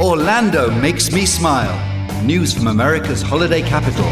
[0.00, 1.74] Orlando makes me smile.
[2.22, 4.04] News from America's holiday capital.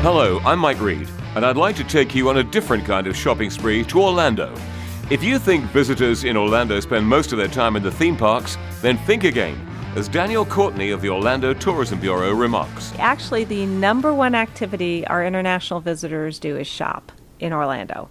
[0.00, 3.14] Hello, I'm Mike Reed, and I'd like to take you on a different kind of
[3.14, 4.54] shopping spree to Orlando.
[5.10, 8.56] If you think visitors in Orlando spend most of their time in the theme parks,
[8.80, 9.60] then think again,
[9.94, 12.94] as Daniel Courtney of the Orlando Tourism Bureau remarks.
[12.98, 18.08] Actually, the number one activity our international visitors do is shop in Orlando.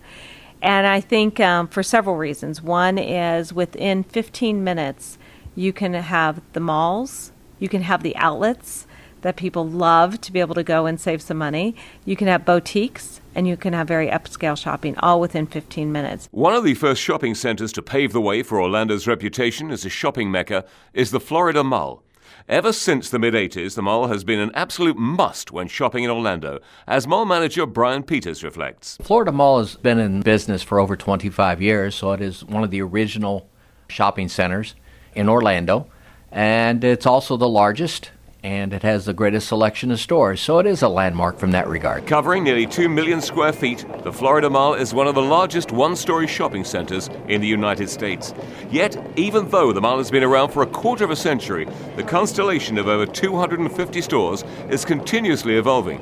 [0.65, 2.59] And I think um, for several reasons.
[2.59, 5.19] One is within 15 minutes,
[5.53, 8.87] you can have the malls, you can have the outlets
[9.21, 11.75] that people love to be able to go and save some money.
[12.03, 16.29] You can have boutiques and you can have very upscale shopping all within 15 minutes.
[16.31, 19.89] One of the first shopping centers to pave the way for Orlando's reputation as a
[19.89, 22.04] shopping mecca is the Florida Mall.
[22.47, 26.11] Ever since the mid 80s, the mall has been an absolute must when shopping in
[26.11, 28.99] Orlando, as mall manager Brian Peters reflects.
[29.01, 32.69] Florida Mall has been in business for over 25 years, so it is one of
[32.69, 33.49] the original
[33.87, 34.75] shopping centers
[35.15, 35.87] in Orlando,
[36.31, 38.11] and it's also the largest
[38.45, 41.67] and it has the greatest selection of stores, so it is a landmark from that
[41.67, 42.05] regard.
[42.05, 45.95] Covering nearly 2 million square feet, the Florida Mall is one of the largest one
[45.95, 48.35] story shopping centers in the United States.
[48.69, 52.03] Yet, even though the mall has been around for a quarter of a century, the
[52.03, 55.99] constellation of over 250 stores is continuously evolving.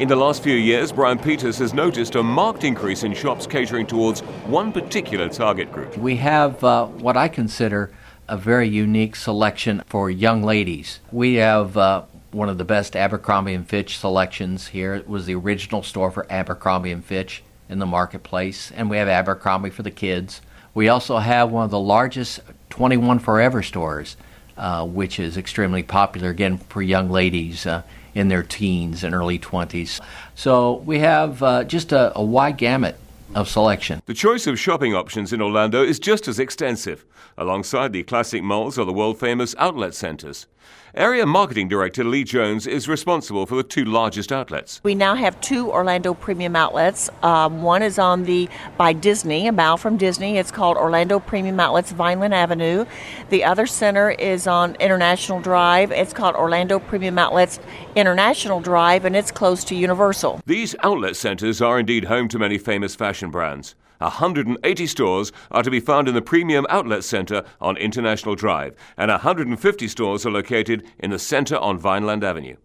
[0.00, 3.86] In the last few years, Brian Peters has noticed a marked increase in shops catering
[3.86, 5.96] towards one particular target group.
[5.96, 7.92] We have uh, what I consider
[8.30, 11.00] a very unique selection for young ladies.
[11.10, 14.94] We have uh, one of the best Abercrombie and Fitch selections here.
[14.94, 19.08] It was the original store for Abercrombie and Fitch in the marketplace, and we have
[19.08, 20.40] Abercrombie for the kids.
[20.74, 22.38] We also have one of the largest
[22.70, 24.16] 21 Forever stores,
[24.56, 27.82] uh, which is extremely popular again for young ladies uh,
[28.14, 30.00] in their teens and early 20s.
[30.36, 32.96] So we have uh, just a, a wide gamut
[33.34, 34.02] of selection.
[34.06, 37.04] The choice of shopping options in Orlando is just as extensive,
[37.38, 40.46] alongside the classic malls or the world famous outlet centers.
[40.94, 44.80] Area Marketing Director Lee Jones is responsible for the two largest outlets.
[44.82, 47.08] We now have two Orlando Premium Outlets.
[47.22, 50.36] Um, one is on the by Disney, a mile from Disney.
[50.36, 52.86] It's called Orlando Premium Outlets, Vineland Avenue.
[53.28, 55.92] The other center is on International Drive.
[55.92, 57.60] It's called Orlando Premium Outlets
[57.94, 60.40] International Drive, and it's close to Universal.
[60.44, 63.76] These outlet centers are indeed home to many famous fashion brands.
[64.00, 69.10] 180 stores are to be found in the Premium Outlet Center on International Drive, and
[69.10, 72.56] 150 stores are located in the center on Vineland Avenue.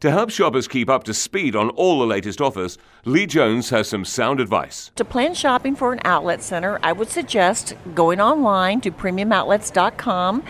[0.00, 3.88] To help shoppers keep up to speed on all the latest offers, Lee Jones has
[3.88, 4.90] some sound advice.
[4.96, 10.44] To plan shopping for an outlet center, I would suggest going online to premiumoutlets.com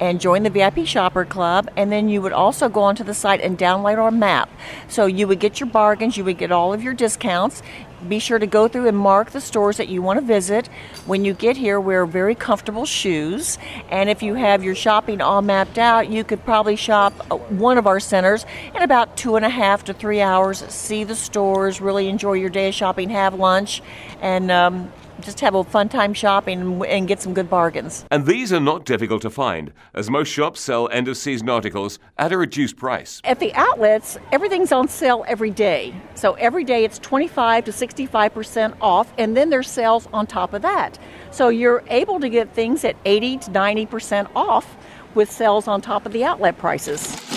[0.00, 1.68] and join the VIP Shopper Club.
[1.76, 4.50] And then you would also go onto the site and download our map.
[4.88, 7.62] So you would get your bargains, you would get all of your discounts.
[8.06, 10.68] Be sure to go through and mark the stores that you want to visit.
[11.04, 13.58] When you get here, wear very comfortable shoes.
[13.90, 17.76] And if you have your shopping all mapped out, you could probably shop uh, one
[17.76, 20.58] of our centers in about two and a half to three hours.
[20.68, 23.82] See the stores, really enjoy your day of shopping, have lunch,
[24.20, 28.04] and um, just have a fun time shopping and get some good bargains.
[28.10, 31.98] And these are not difficult to find, as most shops sell end of season articles
[32.16, 33.20] at a reduced price.
[33.24, 35.94] At the outlets, everything's on sale every day.
[36.14, 40.62] So every day it's 25 to 65% off, and then there's sales on top of
[40.62, 40.98] that.
[41.30, 44.76] So you're able to get things at 80 to 90% off
[45.14, 47.27] with sales on top of the outlet prices.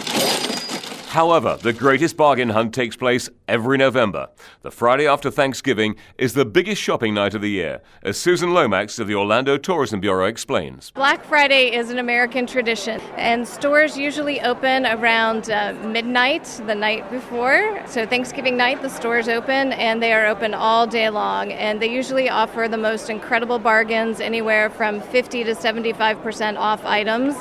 [1.11, 4.29] However, the greatest bargain hunt takes place every November.
[4.61, 8.97] The Friday after Thanksgiving is the biggest shopping night of the year, as Susan Lomax
[8.97, 10.89] of the Orlando Tourism Bureau explains.
[10.91, 17.11] Black Friday is an American tradition, and stores usually open around uh, midnight the night
[17.11, 17.85] before.
[17.88, 21.51] So, Thanksgiving night, the stores open, and they are open all day long.
[21.51, 27.35] And they usually offer the most incredible bargains, anywhere from 50 to 75% off items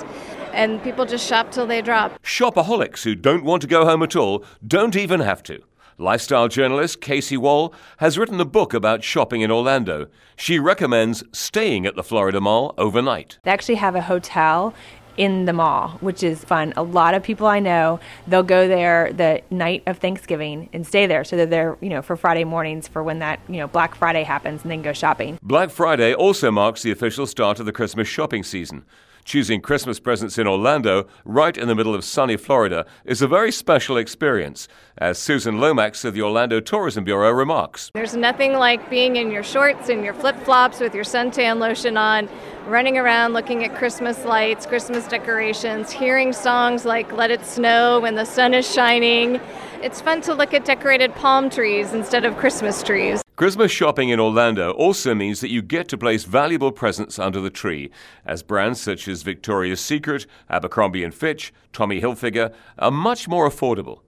[0.53, 2.23] and people just shop till they drop.
[2.23, 5.63] Shopaholics who don't want to go home at all don't even have to.
[5.99, 10.07] Lifestyle journalist Casey Wall has written a book about shopping in Orlando.
[10.35, 13.39] She recommends staying at the Florida Mall overnight.
[13.43, 14.73] They actually have a hotel
[15.19, 16.73] in the mall, which is fun.
[16.79, 21.07] A lot of people I know, they'll go there the night of Thanksgiving and stay
[21.07, 23.67] there so that they're, there, you know, for Friday mornings for when that, you know,
[23.67, 25.39] Black Friday happens and then go shopping.
[25.43, 28.87] Black Friday also marks the official start of the Christmas shopping season.
[29.25, 33.53] Choosing Christmas presents in Orlando, right in the middle of sunny Florida, is a very
[33.53, 34.67] special experience,
[34.99, 37.91] as Susan Lomax of the Orlando Tourism Bureau remarks.
[37.95, 41.97] There's nothing like being in your shorts and your flip flops with your suntan lotion
[41.97, 42.29] on,
[42.67, 48.15] running around looking at Christmas lights, Christmas decorations, hearing songs like Let It Snow when
[48.15, 49.41] the sun is shining.
[49.83, 53.23] It's fun to look at decorated palm trees instead of Christmas trees.
[53.41, 57.49] Christmas shopping in Orlando also means that you get to place valuable presents under the
[57.49, 57.91] tree,
[58.27, 64.01] as brands such as Victoria's Secret, Abercrombie & Fitch, Tommy Hilfiger are much more affordable.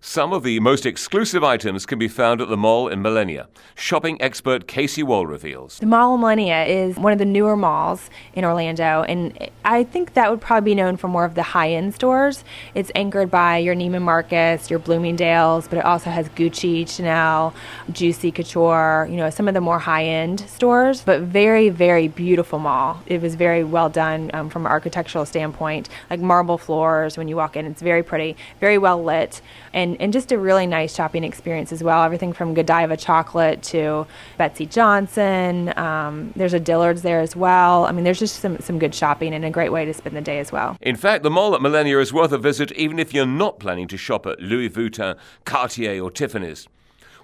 [0.00, 3.48] Some of the most exclusive items can be found at the mall in Millenia.
[3.74, 5.80] Shopping expert Casey Wall reveals.
[5.80, 10.14] The Mall of Millenia is one of the newer malls in Orlando, and I think
[10.14, 12.44] that would probably be known for more of the high end stores.
[12.76, 17.52] It's anchored by your Neiman Marcus, your Bloomingdale's, but it also has Gucci, Chanel,
[17.90, 22.60] Juicy Couture, you know, some of the more high end stores, but very, very beautiful
[22.60, 23.02] mall.
[23.06, 27.34] It was very well done um, from an architectural standpoint, like marble floors when you
[27.34, 27.66] walk in.
[27.66, 29.42] It's very pretty, very well lit.
[29.72, 32.02] And and, and just a really nice shopping experience as well.
[32.02, 34.06] Everything from Godiva chocolate to
[34.36, 35.76] Betsey Johnson.
[35.78, 37.86] Um, there's a Dillard's there as well.
[37.86, 40.20] I mean, there's just some, some good shopping and a great way to spend the
[40.20, 40.76] day as well.
[40.80, 43.88] In fact, the mall at Millenia is worth a visit even if you're not planning
[43.88, 46.68] to shop at Louis Vuitton, Cartier, or Tiffany's.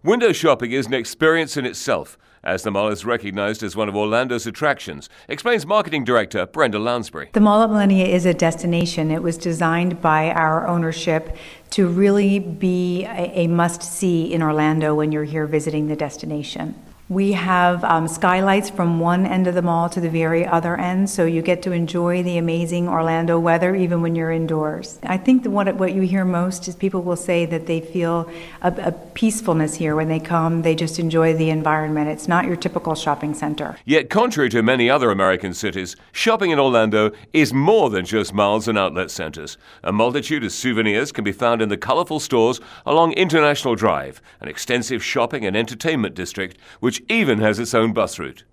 [0.04, 3.96] Window shopping is an experience in itself as the mall is recognized as one of
[3.96, 7.30] Orlando's attractions, explains marketing director Brenda Lansbury.
[7.32, 9.10] The Mall of Millenia is a destination.
[9.10, 11.34] It was designed by our ownership
[11.70, 16.74] to really be a, a must see in Orlando when you're here visiting the destination.
[17.10, 21.10] We have um, skylights from one end of the mall to the very other end,
[21.10, 24.98] so you get to enjoy the amazing Orlando weather even when you're indoors.
[25.02, 28.30] I think that what, what you hear most is people will say that they feel
[28.62, 30.62] a, a peacefulness here when they come.
[30.62, 32.08] They just enjoy the environment.
[32.08, 33.76] It's not your typical shopping center.
[33.84, 38.66] Yet, contrary to many other American cities, shopping in Orlando is more than just malls
[38.66, 39.58] and outlet centers.
[39.82, 44.48] A multitude of souvenirs can be found in the colorful stores along International Drive, an
[44.48, 48.44] extensive shopping and entertainment district which which even has its own bus route.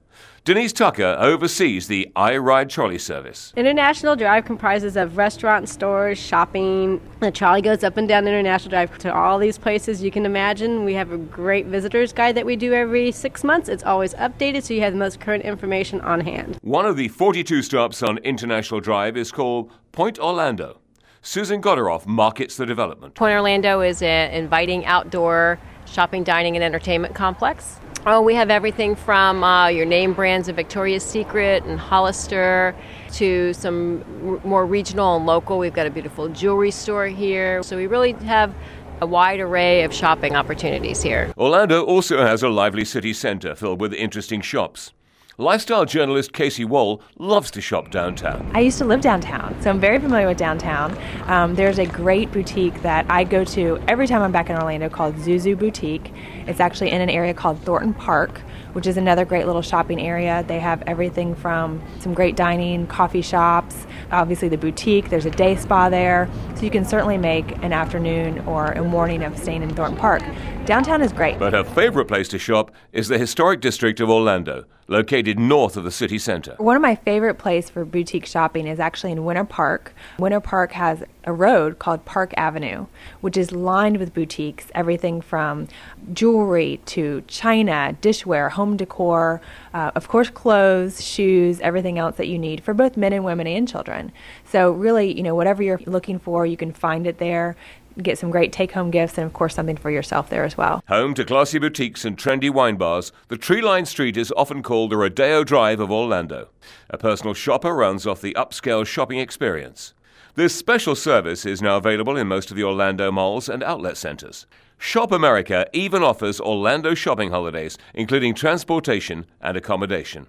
[0.45, 3.53] Denise Tucker oversees the I Ride Trolley service.
[3.55, 6.99] International Drive comprises of restaurants, stores, shopping.
[7.19, 10.83] The trolley goes up and down International Drive to all these places you can imagine.
[10.83, 13.69] We have a great visitors guide that we do every six months.
[13.69, 16.57] It's always updated so you have the most current information on hand.
[16.63, 20.79] One of the 42 stops on International Drive is called Point Orlando.
[21.21, 23.13] Susan Goderoff markets the development.
[23.13, 27.79] Point Orlando is an inviting outdoor shopping, dining, and entertainment complex.
[28.03, 32.75] Oh, we have everything from uh, your name brands of Victoria's Secret and Hollister
[33.13, 35.59] to some r- more regional and local.
[35.59, 37.61] We've got a beautiful jewelry store here.
[37.61, 38.55] So we really have
[39.01, 41.31] a wide array of shopping opportunities here.
[41.37, 44.93] Orlando also has a lively city center filled with interesting shops.
[45.41, 48.51] Lifestyle journalist Casey Wall loves to shop downtown.
[48.53, 50.95] I used to live downtown, so I'm very familiar with downtown.
[51.25, 54.87] Um, there's a great boutique that I go to every time I'm back in Orlando
[54.87, 56.13] called Zuzu Boutique.
[56.45, 58.37] It's actually in an area called Thornton Park,
[58.73, 60.45] which is another great little shopping area.
[60.47, 65.55] They have everything from some great dining, coffee shops, obviously the boutique, there's a day
[65.55, 69.73] spa there, so you can certainly make an afternoon or a morning of staying in
[69.73, 70.21] Thornton Park.
[70.65, 71.39] Downtown is great.
[71.39, 75.85] But her favorite place to shop is the historic district of Orlando located north of
[75.85, 76.53] the city center.
[76.57, 79.93] One of my favorite places for boutique shopping is actually in Winter Park.
[80.19, 82.87] Winter Park has a road called Park Avenue,
[83.21, 85.69] which is lined with boutiques, everything from
[86.11, 89.39] jewelry to china, dishware, home decor,
[89.73, 93.47] uh, of course, clothes, shoes, everything else that you need for both men and women
[93.47, 94.11] and children.
[94.43, 97.55] So, really, you know, whatever you're looking for, you can find it there
[98.01, 100.83] get some great take home gifts and, of course, something for yourself there as well.
[100.87, 104.91] Home to classy boutiques and trendy wine bars, the tree lined street is often called
[104.91, 106.49] the Rodeo Drive of Orlando.
[106.89, 109.93] A personal shopper rounds off the upscale shopping experience.
[110.35, 114.45] This special service is now available in most of the Orlando malls and outlet centers.
[114.77, 120.27] Shop America even offers Orlando shopping holidays, including transportation and accommodation.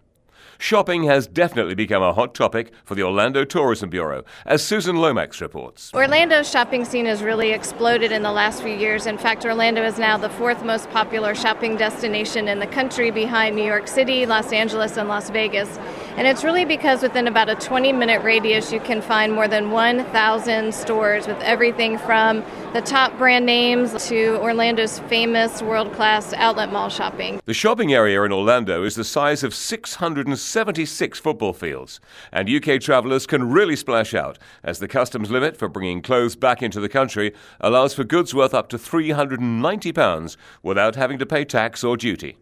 [0.63, 5.41] Shopping has definitely become a hot topic for the Orlando Tourism Bureau, as Susan Lomax
[5.41, 5.93] reports.
[5.93, 9.07] Orlando's shopping scene has really exploded in the last few years.
[9.07, 13.57] In fact, Orlando is now the fourth most popular shopping destination in the country behind
[13.57, 15.81] New York City, Los Angeles, and Las Vegas.
[16.15, 19.71] And it's really because within about a 20 minute radius, you can find more than
[19.71, 26.71] 1,000 stores with everything from the top brand names to Orlando's famous world class outlet
[26.71, 27.41] mall shopping.
[27.47, 31.99] The shopping area in Orlando is the size of 676 football fields,
[32.31, 36.63] and UK travellers can really splash out as the customs limit for bringing clothes back
[36.63, 41.83] into the country allows for goods worth up to £390 without having to pay tax
[41.83, 42.37] or duty.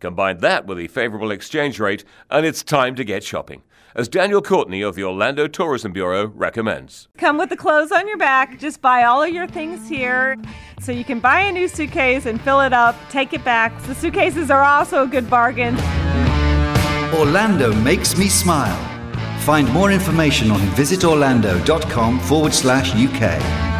[0.00, 3.62] Combine that with the favourable exchange rate, and it's time to get shopping
[3.94, 7.08] as Daniel Courtney of the Orlando Tourism Bureau recommends.
[7.18, 8.58] Come with the clothes on your back.
[8.58, 10.36] Just buy all of your things here.
[10.80, 13.78] So you can buy a new suitcase and fill it up, take it back.
[13.82, 15.76] The suitcases are also a good bargain.
[17.14, 18.88] Orlando makes me smile.
[19.40, 23.71] Find more information on visitorlando.com forward slash UK.